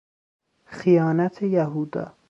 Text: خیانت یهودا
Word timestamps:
خیانت 0.65 1.41
یهودا 1.41 2.17